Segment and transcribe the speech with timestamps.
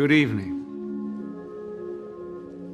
[0.00, 0.56] Good evening.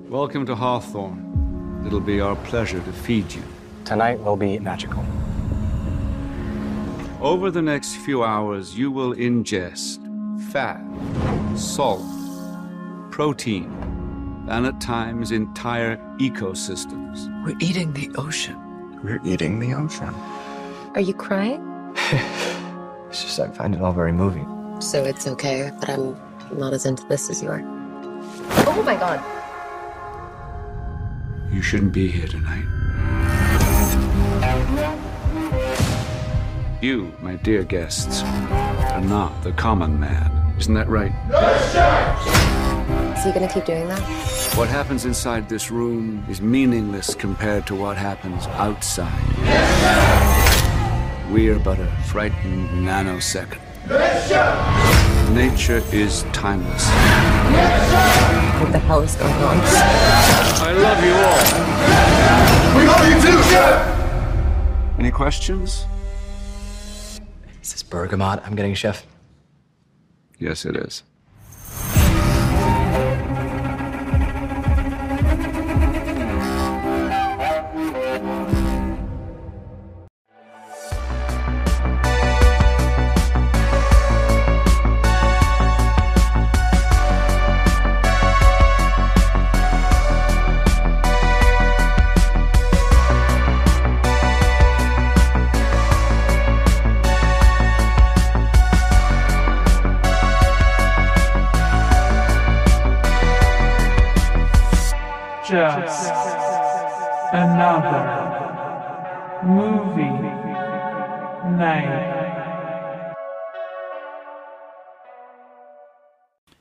[0.09, 1.83] Welcome to Hawthorn.
[1.85, 3.43] It'll be our pleasure to feed you.
[3.85, 5.05] Tonight will be magical.
[7.21, 9.99] Over the next few hours, you will ingest
[10.53, 10.81] fat,
[11.57, 12.05] salt,
[13.11, 13.73] protein,
[14.49, 17.27] and at times entire ecosystems.
[17.45, 18.57] We're eating the ocean.
[19.03, 20.15] We're eating the ocean.
[20.95, 21.63] Are you crying?
[23.09, 24.81] It's just I find it all very moving.
[24.81, 26.17] So it's okay that I'm
[26.53, 27.63] not as into this as you are.
[28.67, 29.23] Oh my god.
[31.53, 32.67] You shouldn't be here tonight.
[36.83, 40.55] You, my dear guests, are not the common man.
[40.59, 41.13] Isn't that right?
[43.17, 44.01] Is he gonna keep doing that?
[44.57, 49.37] What happens inside this room is meaningless compared to what happens outside.
[49.39, 49.45] We
[51.35, 53.61] are but a frightened nanosecond.
[55.35, 56.87] Nature is timeless.
[58.61, 59.61] What the hell is going on?
[59.61, 62.79] I love you all.
[62.79, 64.99] We love you too, Chef!
[64.99, 65.85] Any questions?
[67.63, 69.07] Is this bergamot I'm getting, Chef?
[70.39, 71.03] Yes, it is.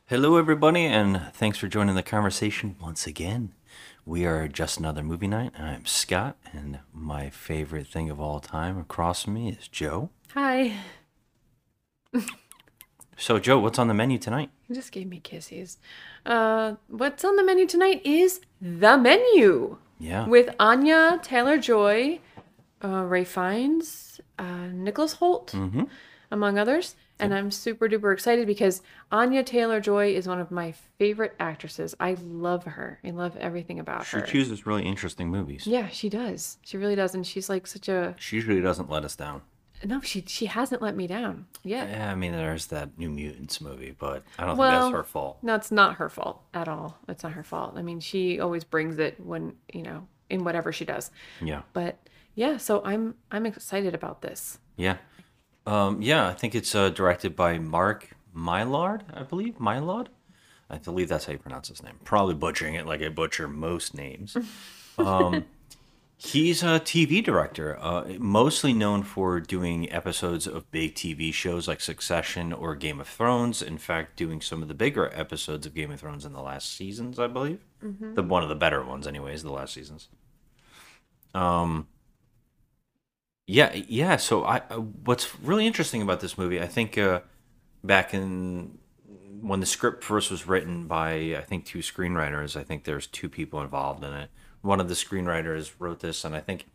[0.08, 3.54] Hello, everybody, and thanks for joining the conversation once again.
[4.06, 5.52] We are just another movie night.
[5.58, 10.10] I'm Scott, and my favorite thing of all time across from me is Jo.
[10.34, 10.74] Hi.
[13.18, 14.52] So, Jo, what's on the menu tonight?
[14.68, 15.78] You just gave me kisses.
[16.26, 20.28] Uh, what's on the menu tonight is The Menu Yeah.
[20.28, 22.20] with Anya Taylor Joy,
[22.84, 25.84] uh, Ray Fiennes, uh, Nicholas Hoult, Mm-hmm.
[26.30, 26.96] among others.
[27.20, 28.82] And I'm super duper excited because
[29.12, 31.96] Anya Taylor Joy is one of my favorite actresses.
[32.00, 33.00] I love her.
[33.06, 34.26] I love everything about She her.
[34.26, 35.66] She chooses really interesting movies.
[35.66, 36.58] Yeah, she does.
[36.62, 37.16] She really does.
[37.16, 38.16] And she's like such a.
[38.20, 39.44] She usually doesn't let us down.
[39.84, 41.46] No, she she hasn't let me down.
[41.64, 41.86] Yeah.
[41.88, 45.04] Yeah, I mean, there's that New Mutants movie, but I don't Well, think that's her
[45.04, 45.38] fault.
[45.42, 46.98] No, it's not her fault at all.
[47.08, 47.74] It's not her fault.
[47.76, 51.12] I mean, she always brings it when, you know, in whatever she does.
[51.42, 51.62] Yeah.
[51.74, 51.98] But
[52.36, 54.60] yeah, so I'm I'm excited about this.
[54.78, 54.98] Yeah.
[55.66, 59.58] Um, yeah, I think it's uh, directed by Mark Mylard, I believe.
[59.58, 60.08] Mylard?
[60.70, 62.00] I believe that's how you pronounce his name.
[62.04, 64.36] Probably butchering it like I butcher most names.
[64.98, 65.46] um,
[66.18, 71.82] he's a TV director, uh, mostly known for doing episodes of big TV shows like
[71.82, 73.62] Succession or Game of Thrones.
[73.62, 76.74] In fact, doing some of the bigger episodes of Game of Thrones in the last
[76.74, 77.60] seasons, I believe.
[78.16, 80.10] The one of the better ones, anyways, the last seasons.
[81.36, 81.88] Um,
[83.48, 84.16] yeah, yeah.
[84.18, 87.22] So I, uh, what's really interesting about this movie, I think, uh,
[87.84, 88.80] back in
[89.42, 92.60] when the script first was written by, I think, two screenwriters.
[92.60, 94.32] I think there's two people involved in it.
[94.62, 96.66] One of the screenwriters wrote this, and I think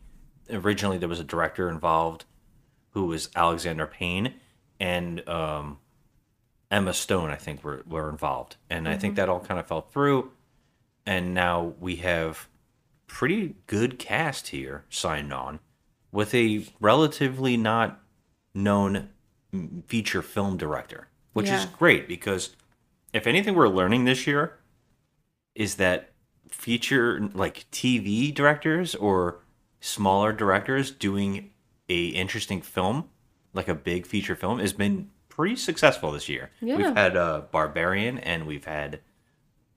[0.49, 2.23] originally there was a director involved,
[2.91, 4.35] who was Alexander Payne,
[4.79, 5.79] and um,
[6.69, 7.29] Emma Stone.
[7.29, 10.31] I think were were involved, and I think that all kind of fell through.
[11.05, 12.47] And now we have
[13.07, 15.59] pretty good cast here signed on
[16.11, 18.01] with a relatively not
[18.53, 19.09] known
[19.87, 22.55] feature film director, which is great because
[23.13, 24.57] if anything we're learning this year
[25.55, 26.11] is that
[26.49, 29.39] feature like TV directors or
[29.79, 31.51] smaller directors doing
[31.89, 33.09] a interesting film,
[33.53, 36.51] like a big feature film, has been pretty successful this year.
[36.61, 36.77] Yeah.
[36.77, 38.99] We've had uh, Barbarian and we've had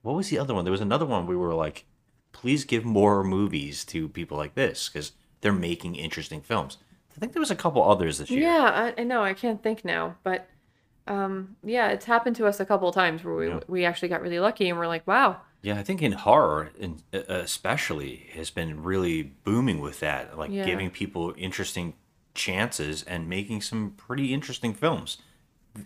[0.01, 0.65] what was the other one?
[0.65, 1.85] There was another one we were like,
[2.31, 5.13] please give more movies to people like this because
[5.45, 6.79] they're making interesting films.
[7.15, 8.41] I think there was a couple others this year.
[8.41, 9.23] Yeah, I, I know.
[9.23, 10.49] I can't think now, but
[11.05, 13.59] um, yeah, it's happened to us a couple of times where we Yeah.
[13.67, 16.97] we actually got really lucky and we're like, wow, Yeah, I think in horror, in,
[17.13, 20.65] especially, has been really booming with that, like Yeah.
[20.65, 21.93] giving people interesting
[22.33, 25.19] chances and making some pretty interesting films.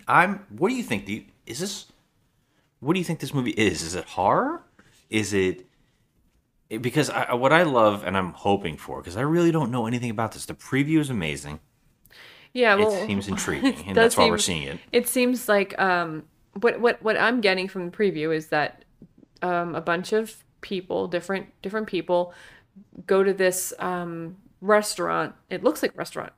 [0.08, 0.46] I'm.
[0.58, 1.06] What do you think?
[1.06, 1.88] Do you, is this?
[2.80, 3.82] What do you think this movie is?
[3.84, 4.64] Is it horror?
[5.10, 5.66] Is it?
[6.70, 10.12] Because I, what I love and I'm hoping for, because I really don't know anything
[10.12, 10.46] about this.
[10.46, 11.60] The preview is amazing.
[12.54, 14.80] Yeah, well, it seems intriguing, it and that's why we're seeing it.
[14.92, 16.24] It seems like um,
[16.62, 18.86] what what what I'm getting from the preview is that
[19.42, 22.34] um, a bunch of people, different different people,
[23.06, 25.36] go to this um, restaurant.
[25.50, 26.34] It looks like a restaurant.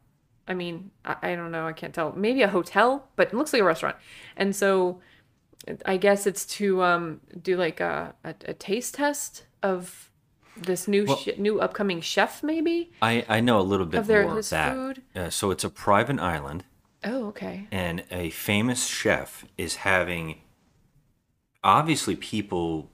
[0.48, 1.68] I mean, I, I don't know.
[1.68, 2.14] I can't tell.
[2.14, 3.96] Maybe a hotel, but it looks like a restaurant.
[4.36, 5.00] And so,
[5.86, 10.11] I guess it's to um, do like a, a, a taste test of
[10.66, 12.92] this new Well- sh- new upcoming chef, maybe.
[13.02, 14.74] I, I know a little bit Of their- more of that.
[14.74, 15.02] food?
[15.16, 16.64] Uh, so it's a private island,
[17.04, 17.68] Oh, okay.
[17.72, 20.42] and a famous chef is having
[21.64, 22.90] obviously people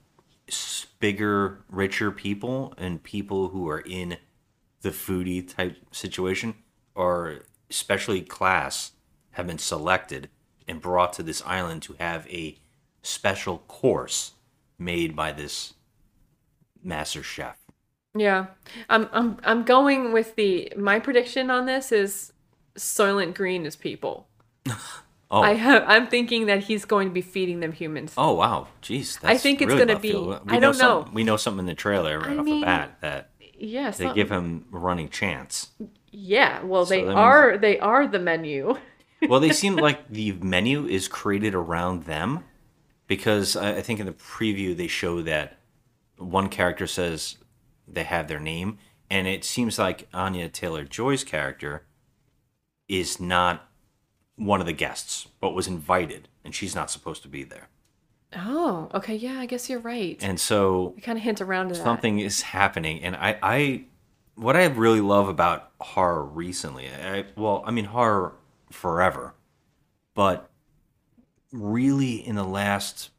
[0.99, 4.17] bigger richer people and people who are in
[4.81, 6.55] the foodie type situation
[6.95, 8.93] or especially class
[9.31, 10.29] have been selected
[10.67, 12.57] and brought to this island to have a
[13.01, 14.33] special course
[14.79, 15.73] made by this
[16.87, 17.57] master chef
[18.15, 18.47] Yeah,
[18.89, 22.33] I'm I'm I'm going with the my prediction on this is
[22.77, 24.27] Soylent Green is people.
[25.31, 28.13] oh I have I'm thinking that he's going to be feeding them humans.
[28.17, 29.19] Oh wow, jeez!
[29.23, 30.41] I think it's really gonna be- field.
[30.47, 31.07] I don't know.
[31.13, 33.29] We know something in the trailer right I off mean, the bat that
[33.59, 35.71] yeah, they give him a running chance.
[36.11, 36.63] yeah.
[36.63, 38.77] Well, they that means- are they are the menu.
[39.27, 42.43] Well, they seem like the menu is created around them
[43.07, 45.57] because I, I think in the preview they show that
[46.17, 47.37] one character says
[47.87, 48.77] they have their name,
[49.09, 51.83] and it seems like Anya Taylor Joy's character
[52.87, 53.67] is not
[54.35, 57.69] one of the guests, but was invited, and she's not supposed to be there.
[58.35, 59.15] Oh, okay.
[59.15, 60.17] Yeah, I guess you're right.
[60.21, 61.83] And so I kind of hint around to that.
[61.83, 63.83] something is happening and i i
[64.35, 68.35] what i really love about horror recently I, well i mean horror
[68.69, 69.33] forever
[70.13, 70.49] but
[71.53, 73.09] really in the last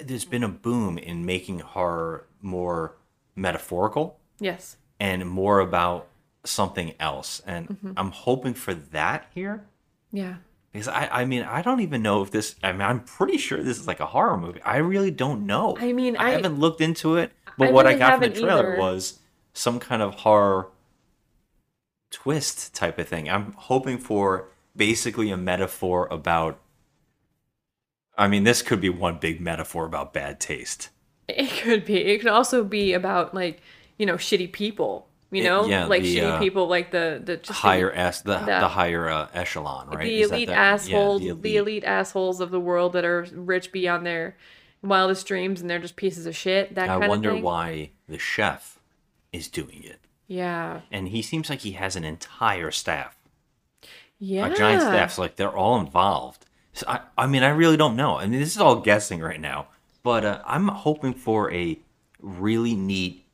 [0.00, 2.96] there's been a boom in making horror more
[3.36, 4.76] metaphorical Yes.
[5.00, 6.06] and more about
[6.44, 7.92] something else and Mm-hmm.
[7.96, 9.64] i'm hoping for that here
[10.12, 10.36] Yeah.
[10.72, 13.62] because I, I mean I don't even know if this I mean I'm pretty sure
[13.62, 14.60] this is like a horror movie.
[14.62, 15.76] I really don't know.
[15.80, 18.40] I mean, I, I- haven't looked into it, but I what I got from the
[18.40, 18.78] trailer either.
[18.80, 19.18] was
[19.54, 20.68] some kind of horror
[22.10, 23.28] twist type of thing.
[23.30, 26.58] I'm hoping for basically a metaphor about
[28.16, 30.90] I mean this could be one big metaphor about bad taste.
[31.28, 31.96] It could be.
[31.96, 33.60] It could also be about like
[33.98, 35.08] you know shitty people.
[35.30, 37.90] You It- know, yeah, like the, shitty uh, people, like the the just the- higher
[37.90, 40.04] s the, the- the higher uh, echelon, right?
[40.04, 41.82] the elite the- yeah, assholes, the the, elite.
[41.84, 44.36] assholes of the world that are rich beyond their
[44.82, 46.74] wildest dreams, and they're just pieces of shit.
[46.76, 48.78] That I kind wonder why the chef
[49.32, 49.98] is doing it.
[50.28, 53.16] Yeah, and he seems like he has an entire staff,
[54.18, 54.46] yeah.
[54.46, 55.12] a giant staff.
[55.14, 56.46] So like they're all involved.
[56.74, 58.16] So I, I mean, I really don't know.
[58.18, 59.68] I mean, this is all guessing right now,
[60.02, 61.78] but uh, I'm hoping for a
[62.20, 63.24] really neat,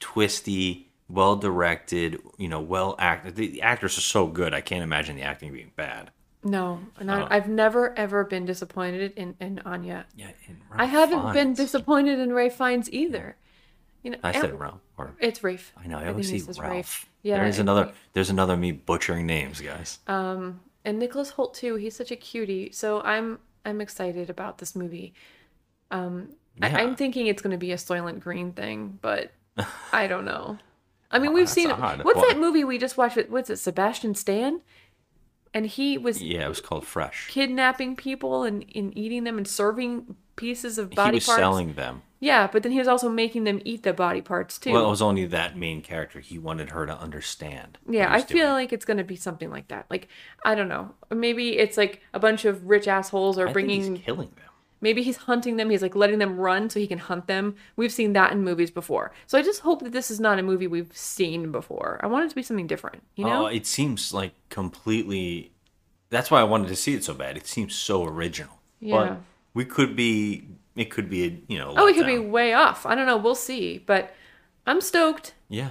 [0.00, 3.36] twisty, well directed, you know, well acted.
[3.36, 4.52] The, the actors are so good.
[4.52, 6.10] I can't imagine the acting being bad.
[6.42, 7.10] No, and.
[7.10, 10.06] I, I've never ever been disappointed in in Anya.
[10.16, 13.36] Yeah, and I haven't been disappointed in Ray Fiennes either.
[14.02, 14.80] You know, I said Ralph.
[14.96, 15.72] Or It's Rafe.
[15.76, 15.96] I know.
[15.96, 16.72] I think always see Ralph.
[16.72, 17.06] Rafe.
[17.22, 17.86] Yeah, There's another.
[17.86, 18.08] Rafe.
[18.14, 19.98] There's another me butchering names, guys.
[20.06, 21.74] Um, and Nicholas Hoult too.
[21.76, 22.70] He's such a cutie.
[22.72, 25.12] So I'm I'm excited about this movie.
[25.90, 26.30] Um,
[26.62, 26.78] I, Yeah.
[26.78, 29.32] I'm thinking it's going to be a Soylent Green thing, but
[29.92, 30.58] I don't know.
[31.10, 32.04] I mean, we've seen odd.
[32.04, 33.16] what's Well- that movie we just watched?
[33.16, 33.56] With, what's it?
[33.56, 34.60] Sebastian Stan,
[35.52, 37.28] and he was yeah, it was called Fresh.
[37.30, 41.38] kidnapping people and, and eating them and serving pieces of He body was parts.
[41.38, 42.02] selling them.
[42.22, 44.72] Yeah, but then he was also making them eat the body parts too.
[44.72, 46.20] Well, it was only that main character.
[46.20, 47.78] He wanted her to understand.
[47.88, 48.52] Yeah, I feel doing.
[48.52, 49.86] like it's gonna be something like that.
[49.88, 50.08] Like
[50.44, 53.96] I don't know, maybe it's like a bunch of rich assholes are I bringing.
[53.96, 54.44] he's killing them.
[54.82, 55.70] maybe he's hunting them.
[55.70, 57.54] He's like letting them run so he can hunt them.
[57.76, 59.12] We've seen that in movies before.
[59.26, 62.00] So I just hope that this is not a movie we've seen before.
[62.02, 63.02] I want it to be something different.
[63.16, 63.44] You know?
[63.44, 65.52] Oh, it seems like completely.
[66.10, 67.36] That's why I wanted to see it so bad.
[67.36, 68.60] It seems so original.
[68.80, 68.96] Yeah.
[68.96, 69.20] But
[69.54, 70.48] we could be.
[70.76, 71.74] It could be a you know.
[71.76, 72.86] oh, it could be way off.
[72.86, 73.16] I don't know.
[73.16, 73.78] We'll see.
[73.78, 74.14] But
[74.66, 75.34] I'm stoked.
[75.48, 75.70] Yeah.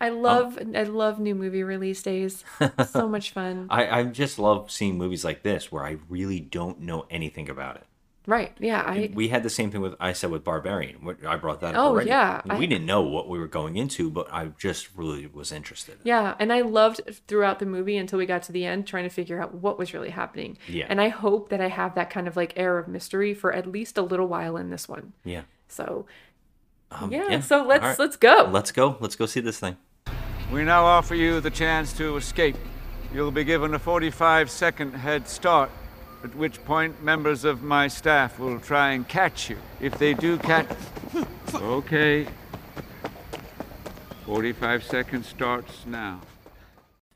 [0.00, 2.44] I Um, love I love new movie release days.
[2.86, 3.66] so much fun.
[3.70, 7.76] I I just love seeing movies like this where I really don't know anything about
[7.76, 7.86] it.
[8.28, 8.52] Right?
[8.60, 8.82] Yeah.
[8.86, 11.16] I we had the same thing with I said with Barbarian.
[11.26, 12.10] I brought that up Oh, already.
[12.10, 15.50] yeah, we I- didn't know what we were going into, but I just really was
[15.50, 15.96] interested.
[16.04, 19.08] Yeah, and I loved throughout the movie until we got to the end trying to
[19.10, 20.58] figure out what was really happening.
[20.68, 20.84] Yeah.
[20.90, 23.66] And I hope that I have that kind of like air of mystery for at
[23.66, 25.14] least a little while in this one.
[25.24, 25.42] Yeah.
[25.68, 26.04] So
[26.90, 27.98] Um, yeah, so let's All right.
[27.98, 28.48] let's go.
[28.52, 28.96] Let's go.
[29.00, 29.76] Let's go see this thing.
[30.52, 32.56] We now offer you the chance to escape.
[33.12, 35.70] You'll be given a 45 second head start,
[36.24, 39.58] at which point members of my staff will try and catch you.
[39.80, 40.68] If they do catch.
[41.54, 42.26] Okay.
[44.26, 46.20] 45 seconds starts now.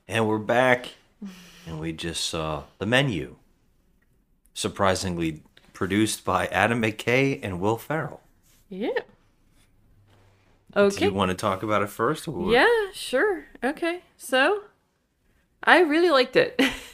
[0.09, 0.89] And we're back.
[1.67, 3.37] and we just saw the menu.
[4.55, 5.43] Surprisingly
[5.73, 8.21] produced by Adam McKay and Will Ferrell.
[8.69, 8.89] Yeah.
[10.75, 11.07] Do Okay.
[11.07, 12.27] you want to talk about it first?
[12.27, 12.51] Or...
[12.51, 13.45] Yeah, sure.
[13.63, 14.01] Okay.
[14.17, 14.63] So,
[15.63, 16.59] I really liked it.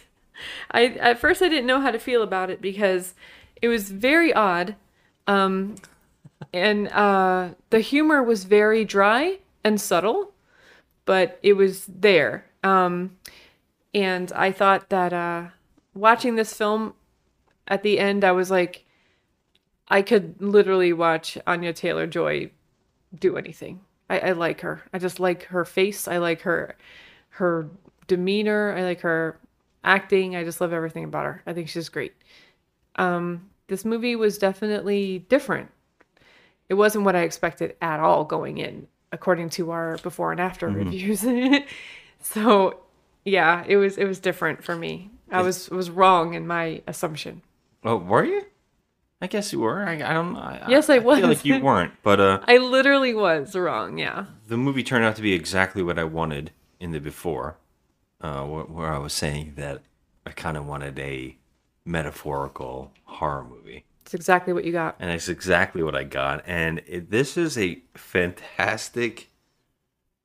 [0.71, 3.15] I at first I didn't know how to feel about it because
[3.61, 4.77] it was very odd.
[5.27, 5.77] Um
[6.53, 10.33] and uh the humor was very dry and subtle,
[11.05, 12.47] but it was there.
[12.63, 13.17] Um
[13.95, 15.49] and I thought that uh
[15.95, 16.95] watching this film
[17.67, 18.85] at the end I was like
[19.89, 22.51] I could literally watch Anya Taylor Joy
[23.19, 23.81] do anything.
[24.11, 24.83] I, I like her.
[24.93, 26.07] I just like her face.
[26.07, 26.77] I like her
[27.31, 27.69] her
[28.07, 28.75] demeanor.
[28.77, 29.39] I like her
[29.85, 30.37] acting.
[30.37, 31.43] I just love everything about her.
[31.47, 32.15] I think she's great.
[32.97, 35.71] Um, this movie was definitely different.
[36.69, 40.69] It wasn't what I expected at all going in, according to our before and after
[40.69, 41.25] reviews.
[42.21, 42.81] so
[43.25, 45.11] yeah, it was it was different for me.
[45.31, 47.43] I was was wrong in my assumption.
[47.85, 48.43] Oh, were you?
[49.21, 49.85] I guess you were.
[49.85, 50.37] I, I don't.
[50.37, 51.23] I, Yes, I I feel was.
[51.23, 53.99] like you weren't, but uh, I literally was wrong.
[53.99, 54.27] Yeah.
[54.47, 57.57] the movie turned out to be exactly what I wanted in the before,
[58.21, 59.83] uh, where, I was saying that
[60.27, 61.37] I kind of wanted a
[61.85, 64.97] metaphorical horror movie, It's exactly what you got.
[64.99, 66.43] and it's exactly what I got.
[66.47, 69.29] And it, this is a fantastic,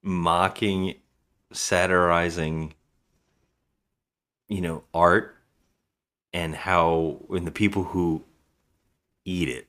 [0.01, 0.95] mocking,
[1.51, 2.73] satirizing,
[4.49, 5.37] you know, art,
[6.33, 8.23] and how and the people who
[9.25, 9.67] eat it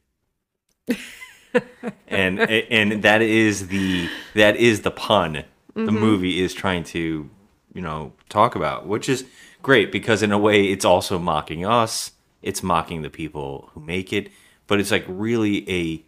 [2.09, 7.29] and and that is the that is the pun the movie is trying to
[7.75, 9.27] you know talk about which is
[9.63, 14.13] great because in a way it's also mocking us it's mocking the people who make
[14.13, 14.31] it
[14.67, 16.03] but it's like really a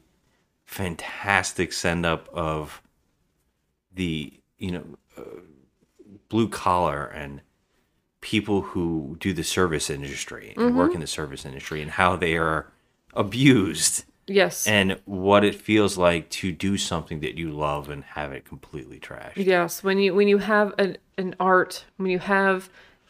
[0.65, 2.81] fantastic send up of
[3.93, 4.85] the you know
[5.19, 5.41] uh,
[6.29, 7.41] blue collar and
[8.21, 12.37] people who do the service industry and work in the service industry and how they
[12.37, 12.73] are
[13.15, 14.67] abused Yes.
[14.67, 18.99] and what it feels like to do something that you love and have it completely
[18.99, 19.37] trashed.
[19.37, 22.69] Yes, when you when you have an an art, when you have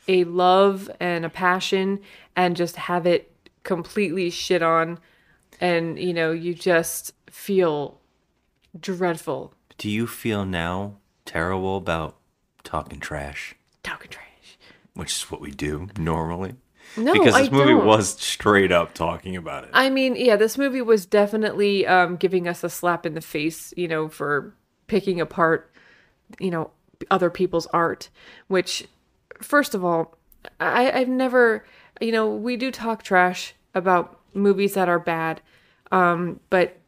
[0.09, 2.01] a love and a passion
[2.37, 3.33] and just have it
[3.63, 4.99] completely shit on
[5.61, 7.99] and you know, you just feel
[8.79, 9.55] dreadful.
[9.79, 12.17] Do you feel now terrible about
[12.63, 14.59] talking trash, Talking trash.
[14.95, 16.57] which is what we do normally?
[16.97, 17.87] No, because I this movie don't.
[17.87, 19.71] was straight up talking about it.
[19.73, 23.75] I mean, yeah, this movie was definitely um, giving us a slap in the face,
[23.77, 24.55] you know, for
[24.87, 25.71] picking apart,
[26.39, 26.71] you know,
[27.11, 28.09] other people's art.
[28.49, 28.89] Which,
[29.43, 30.17] first of all,
[30.61, 31.67] I, I've never,
[32.01, 35.41] you know, we do talk trash about movies that are bad,
[35.93, 36.79] um, but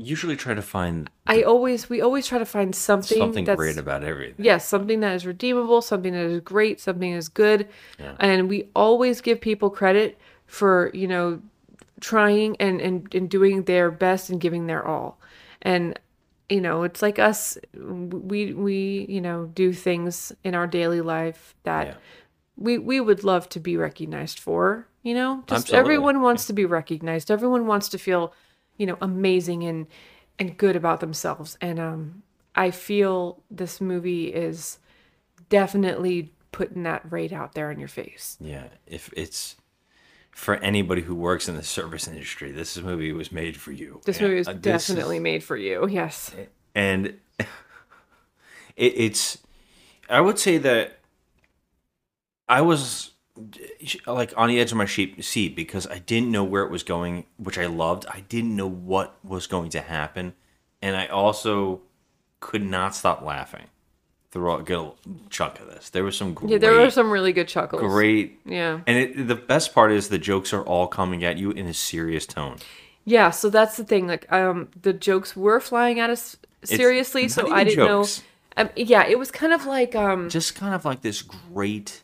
[0.00, 4.04] Usually try to find I always, we always try to find something, something great about
[4.04, 4.44] everything.
[4.44, 8.14] yes something that is redeemable something that is great something that is good Yeah.
[8.20, 11.42] and we always give people credit for you know
[12.00, 15.18] trying and, and and doing their best and giving their all
[15.62, 15.98] and
[16.48, 21.56] you know it's like us we we you know do things in our daily life
[21.64, 21.94] that Yeah.
[22.56, 25.78] we we would love to be recognized for you know just Absolutely.
[25.80, 28.32] everyone wants to be recognized everyone wants to feel
[28.78, 29.86] you know amazing and
[30.38, 31.58] and good about themselves.
[31.60, 32.22] And um
[32.54, 34.78] i feel this movie is
[35.50, 38.36] definitely putting that right out there in your face.
[38.40, 39.56] Yeah, if it's
[40.30, 44.00] for anybody who works in the service industry, this movie was made for you.
[44.06, 46.34] this movie is uh, this definitely is- made for you yes.
[46.74, 47.46] And it,
[48.76, 49.38] it's
[50.08, 50.98] i would say that
[52.48, 53.10] i was
[54.06, 56.82] like on the edge of my sheep seat because i didn't know where it was
[56.82, 58.06] going which i loved.
[58.08, 60.34] I didn't know what was going to happen.
[60.82, 61.82] And i also
[62.40, 63.66] could not stop laughing
[64.30, 64.92] throughout a good
[65.30, 65.90] chunk of this.
[65.90, 67.80] There was some great yeah there were some really good chuckles.
[67.80, 68.80] great yeah.
[68.86, 71.74] and it, the best part is the jokes are all coming at you in a
[71.74, 72.58] serious tone.
[73.04, 77.50] Yeah so that's the thing like um the jokes were flying at us seriously so
[77.50, 78.22] i didn't jokes.
[78.56, 82.02] know um, yeah it was kind of like um just kind of like this great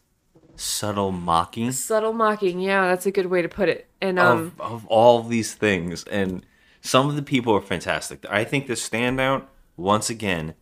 [0.56, 1.72] subtle mocking?
[1.72, 3.88] Subtle mocking yeah that's a good way to put it.
[4.00, 6.44] And um of, of all these things and
[6.80, 8.24] some of the people are fantastic.
[8.28, 9.44] I think the standout
[9.76, 10.54] once again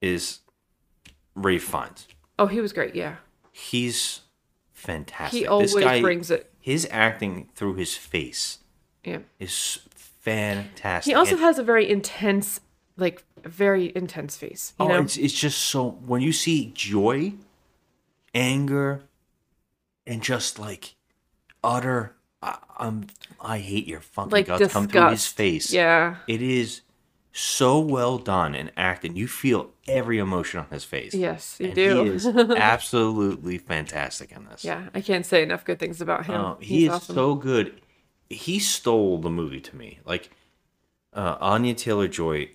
[0.00, 0.40] is
[1.34, 2.08] ray fiennes.
[2.38, 3.16] Oh he was great yeah.
[3.52, 4.20] He's
[4.72, 5.38] fantastic.
[5.38, 6.50] He This always guy- brings it.
[6.60, 8.58] his acting through his face
[9.04, 9.18] yeah.
[9.38, 11.10] is fantastic.
[11.10, 12.60] He also And- has a very intense
[12.96, 15.00] like very intense face you oh, know?
[15.00, 17.32] it's, it's just so when you see joy
[18.34, 19.02] anger
[20.06, 20.94] and just like
[21.62, 23.06] utter I, I'm
[23.40, 26.82] I hate your fucking like guts disgust come through his face yeah it is
[27.32, 29.16] so well done and acted.
[29.16, 31.14] You feel every emotion on his face.
[31.14, 32.02] Yes, you And do.
[32.04, 34.64] He is absolutely fantastic in this.
[34.64, 36.40] Yeah, I can't say enough good things about him.
[36.40, 37.14] Uh, he He's is awesome.
[37.14, 37.80] so good.
[38.28, 40.00] He stole the movie to me.
[40.04, 40.30] Like
[41.12, 42.50] uh, Anya Taylor Joy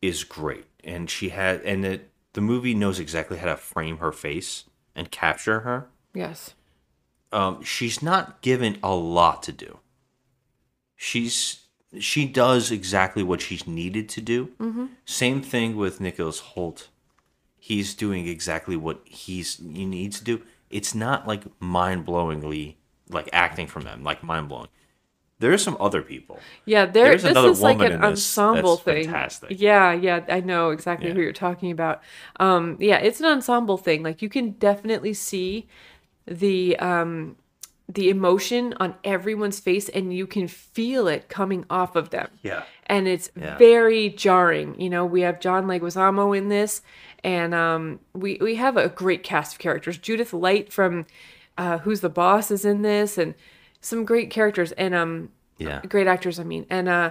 [0.00, 2.00] is great, and she had and the
[2.32, 5.88] the movie knows exactly how to frame her face and capture her.
[6.14, 6.54] Yes.
[7.32, 9.78] Um, she's not given a lot to do.
[10.96, 11.60] She's
[11.98, 14.50] she does exactly what she's needed to do.
[14.58, 14.86] Mm-hmm.
[15.04, 16.88] Same thing with Nicholas Hoult.
[17.58, 20.42] He's doing exactly what he's he needs to do.
[20.70, 22.76] It's not like mind blowingly
[23.08, 24.68] like acting from them, like mind blowing.
[25.42, 26.38] There are some other people.
[26.64, 27.06] Yeah, there.
[27.10, 29.04] There's This another is like woman an in this ensemble that's thing.
[29.04, 29.60] fantastic.
[29.60, 31.14] Yeah, yeah, I know exactly Yeah.
[31.14, 32.00] who you're talking about.
[32.38, 34.02] Um, yeah, it's an ensemble thing.
[34.02, 35.66] Like you can definitely see
[36.26, 37.36] the um
[37.88, 42.28] the emotion on everyone's face, and you can feel it coming off of them.
[42.42, 42.62] Yeah.
[42.86, 43.56] and it's Yeah.
[43.58, 44.78] very jarring.
[44.80, 46.82] You know, we have John Leguizamo in this,
[47.24, 49.98] and um, we we have a great cast of characters.
[49.98, 51.06] Judith Light from
[51.58, 53.34] uh, Who's the Boss is in this, and
[53.82, 55.82] some great characters and um, Yeah.
[55.86, 56.38] great actors.
[56.40, 57.10] I mean, and uh,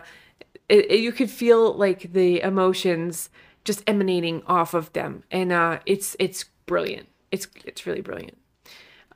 [0.67, 3.29] it, it- you could feel like the emotions
[3.63, 7.07] just emanating off of them, and uh, it's it's brilliant.
[7.31, 8.37] It's it's really brilliant.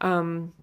[0.02, 0.54] um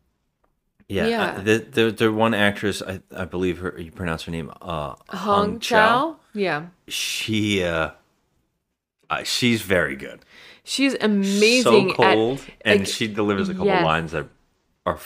[0.89, 1.07] Yeah.
[1.09, 1.23] Yeah.
[1.25, 4.95] Uh, the, the the one actress I, I believe her you pronounce her name uh
[5.09, 7.91] Hong Chau, yeah, She uh,
[9.11, 10.21] uh she's very good.
[10.65, 11.89] she's amazing.
[11.89, 13.85] so cold, at, and like, she delivers a couple yes.
[13.85, 14.29] lines that
[14.87, 14.99] are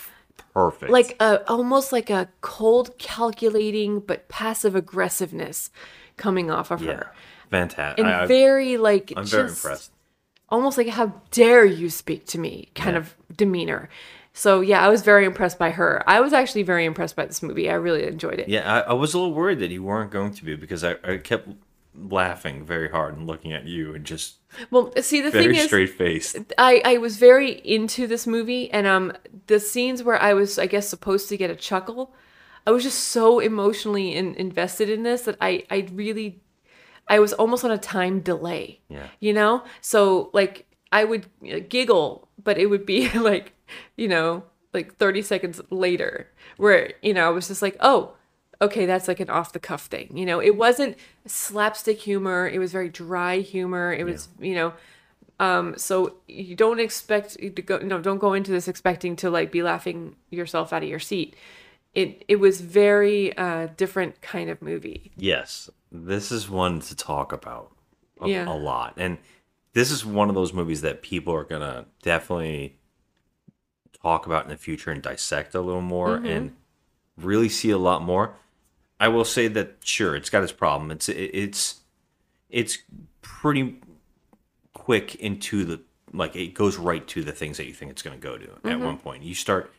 [0.57, 0.91] perfect.
[0.91, 5.71] like a almost like a cold calculating but passive aggressiveness
[6.17, 7.13] coming off of yeah, her
[7.51, 8.03] fantastic.
[8.05, 9.93] and I, very like I'm very impressed.
[10.49, 13.01] almost like how dare you speak to me kind Yeah.
[13.01, 13.91] of demeanor
[14.33, 17.43] so yeah i was very impressed by her i was actually very impressed by this
[17.43, 20.11] movie i really enjoyed it Yeah, I, I was a little worried that you weren't
[20.11, 21.49] going to be because I, I kept
[21.99, 24.37] laughing very hard and looking at you and just
[24.71, 26.37] well see the very thing is straight faced.
[26.59, 29.13] I, I was very into this movie and um
[29.47, 32.15] the scenes where I was I guess supposed to get a chuckle
[32.67, 36.41] I was just so emotionally in, invested in this that I I really
[37.09, 39.07] I was almost on a time delay Yeah.
[39.21, 43.53] you know so like I would uh, giggle but it would be like
[43.97, 44.45] you know
[44.75, 48.13] like 30 seconds later where you know I was just like oh
[48.61, 50.41] okay that's like an off the cuff thing you know?
[50.41, 54.73] It wasn't slapstick humor it was very dry humor it was you know?
[55.39, 59.53] Um so you don't expect to go no don't go into this expecting to like
[59.53, 61.37] be laughing yourself out of your seat.
[61.95, 65.13] It it was very uh different kind of movie.
[65.17, 67.73] Yes, this is one to talk about
[68.23, 68.49] a, Yeah.
[68.51, 69.19] a lot, and
[69.75, 72.79] this is one of those movies that people are gonna definitely
[74.03, 76.27] talk about in the future and dissect a little more Mm-hmm.
[76.27, 76.57] and
[77.17, 78.35] really see a lot more.
[78.99, 80.91] I will say that sure, it's got its problem.
[80.91, 81.81] It's it's
[82.49, 82.79] it's
[83.23, 83.81] pretty
[84.73, 85.81] quick into the
[86.13, 88.47] like it goes right to the things that you think it's going to go to
[88.47, 88.69] Mm-hmm.
[88.69, 89.23] at one point.
[89.23, 89.73] You start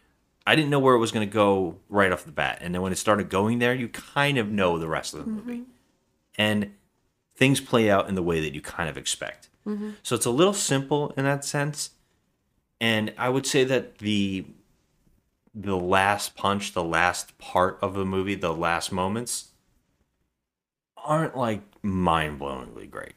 [0.45, 2.81] I didn't know where it was going to go right off the bat, and then
[2.81, 5.63] when it started going there, you kind of know the rest of the movie,
[6.37, 6.71] and
[7.35, 9.49] things play out in the way that you kind of expect.
[10.03, 11.89] So it's a little simple in that sense,
[12.79, 14.45] and I would say that the
[15.53, 19.49] the last punch, the last part of the movie, the last moments
[21.03, 23.13] aren't like mind-blowingly great.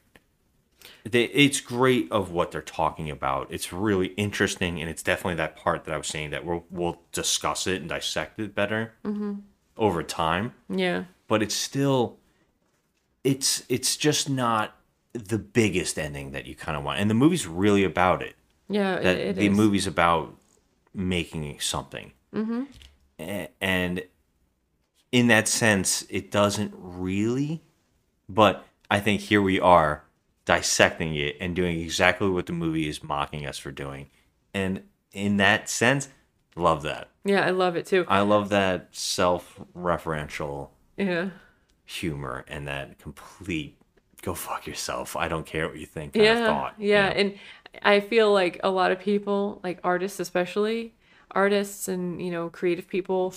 [1.03, 3.47] They, it's great of what they're talking about.
[3.51, 7.01] It's really interesting, and it's definitely that part that I was saying that we'll we'll
[7.11, 9.33] discuss it and dissect it better mm-hmm.
[9.77, 10.53] over time.
[10.69, 12.17] yeah But it's still,
[13.23, 14.75] it's it's just not
[15.13, 16.99] the biggest ending that you kind of want.
[16.99, 18.35] And the movie's really about it.
[18.69, 19.57] yeah That it, it the is.
[19.57, 20.35] movie's about
[20.93, 22.63] making something, mm-hmm.
[23.59, 24.03] and
[25.11, 27.61] in that sense, it doesn't really.
[28.29, 30.03] But I think here we are
[30.45, 34.09] dissecting it and doing exactly what the movie is mocking us for doing.
[34.53, 36.09] And in that sense,
[36.55, 37.07] love that.
[37.23, 41.29] yeah i love it too I love that self referential yeah
[41.85, 43.77] humor and that complete
[44.21, 45.15] go fuck yourself.
[45.15, 46.75] I don't care what you think yeah, thought.
[46.77, 47.15] you Yeah, know?
[47.15, 47.39] and
[47.81, 50.93] I feel like a lot of people, like artists especially,
[51.31, 53.33] artists and you know creative people,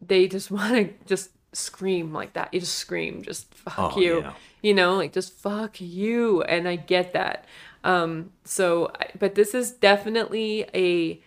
[0.00, 2.52] they just want to just scream like that.
[2.52, 4.32] You just scream, just fuck Oh, you, yeah.
[4.62, 7.44] you know, like just fuck you, and I get that.
[7.84, 11.20] Um, so, but this is definitely a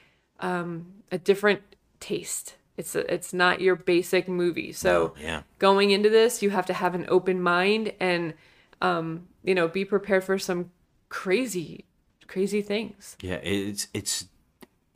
[0.46, 1.62] um a different
[2.00, 2.56] taste.
[2.78, 4.72] It's a, it's not your basic movie.
[4.72, 5.42] So No, yeah.
[5.58, 8.34] going into this, you have to have an open mind and
[8.82, 10.70] um, you know, be prepared for some
[11.10, 11.86] crazy,
[12.28, 13.18] crazy things.
[13.22, 14.26] Yeah, it's it's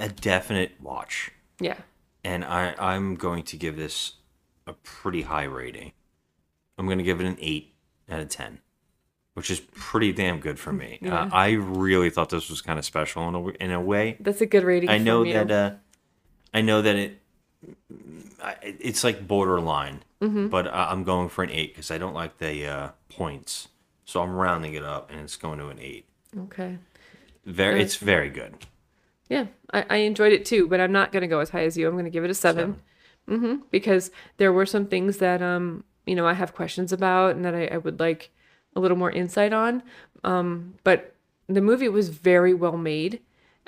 [0.02, 1.32] a definite watch.
[1.60, 1.78] Yeah.
[2.24, 4.14] and I I'm going to give this
[4.68, 5.92] a pretty high rating.
[6.78, 7.74] I'm going to give it an eight
[8.10, 8.60] out of ten.
[9.34, 11.00] which is pretty damn good for me.
[11.06, 14.18] Uh, I really thought this was kind of special in a, in a way.
[14.20, 14.90] That's a good rating.
[14.90, 15.72] I know that uh,
[16.54, 17.18] I know that it
[18.62, 20.50] it's like borderline, Mm-hmm.
[20.50, 23.70] but I- I'm going for an eight because I don't like the uh, points,
[24.06, 26.06] so I'm rounding it up and it's going to an eight.
[26.38, 26.78] Okay.
[27.46, 28.54] Very, it's very good.
[29.32, 31.88] Yeah, I, I enjoyed it too, but I'm not gonna go as high as you.
[31.88, 32.82] I'm gonna give it a 7
[33.30, 33.56] Mm-hmm.
[33.70, 37.54] Because there were some things that um you know I have questions about and that
[37.56, 38.32] I, I would like
[38.76, 39.84] a little more insight on.
[40.24, 41.16] Um, but
[41.48, 43.22] the movie was very well made.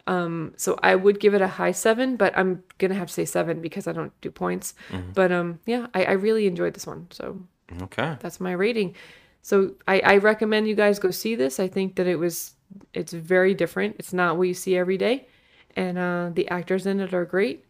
[0.05, 3.25] Um, so I would give it a high seven, but I'm gonna have to say
[3.25, 4.73] seven because I don't do points.
[5.13, 7.07] But um, yeah, I, I really enjoyed this one.
[7.11, 7.39] So
[7.83, 8.95] Okay, that's my rating.
[9.43, 11.59] So I, I recommend you guys go see this.
[11.59, 12.55] I think that it was
[12.93, 13.95] it's very different.
[13.99, 15.27] It's not what you see every day,
[15.75, 17.65] and uh, the actors in it are great.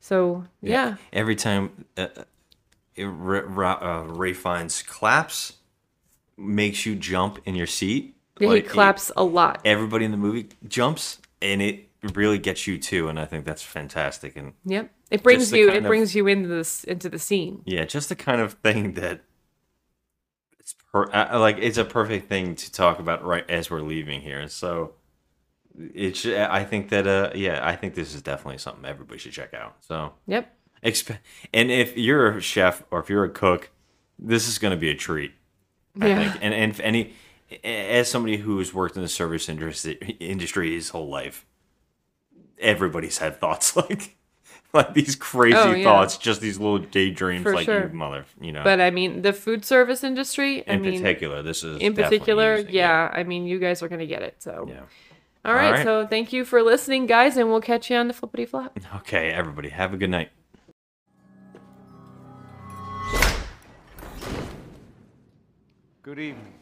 [0.00, 2.08] So yeah, every time uh,
[2.98, 5.54] uh, Ra- uh, Ray Fiennes claps,
[6.36, 8.14] makes you jump in your seat.
[8.38, 9.60] yeah, Like, he claps a lot.
[9.64, 13.08] everybody in the movie jumps, and it really gets you too.
[13.08, 14.36] And I think that's fantastic.
[14.36, 17.62] And Yep, it brings you it of- brings you into this into the scene.
[17.64, 19.22] Yeah, just the kind of thing that
[20.60, 24.20] it's per- uh, like it's a perfect thing to talk about right as we're leaving
[24.20, 24.46] here.
[24.48, 24.92] So
[25.94, 29.52] it's I think that uh yeah, I think this is definitely something everybody should check
[29.54, 29.76] out.
[29.80, 30.52] So Yep.
[30.84, 31.18] exp-
[31.52, 33.70] and if you're a chef or if you're a cook,
[34.18, 35.32] this is going to be a treat.
[36.00, 36.30] I Yeah.
[36.30, 36.42] think.
[36.42, 37.12] And and if any
[37.62, 41.44] as somebody who's worked in the service industry industry his whole life,
[42.58, 44.16] everybody's had thoughts like
[44.72, 45.84] like these crazy Oh, yeah.
[45.84, 47.86] thoughts, just these little daydreams For like sure.
[47.88, 48.62] you mother, you know.
[48.62, 50.66] But I mean, the food service industry.
[50.68, 52.74] I in mean, particular, this is in particular, using it.
[52.74, 53.10] yeah.
[53.14, 54.36] I mean, you guys are gonna get it.
[54.42, 54.80] So Yeah.
[55.46, 55.70] All right.
[55.72, 55.84] right.
[55.84, 58.78] So thank you for listening, guys, and we'll catch you on the flippity flop.
[58.96, 60.30] Okay, everybody, have a good night.
[66.02, 66.54] Good evening.